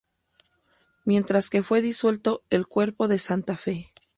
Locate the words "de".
3.07-3.19